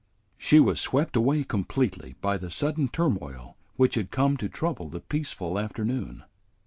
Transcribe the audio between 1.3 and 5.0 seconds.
completely by the sudden turmoil which had come to trouble the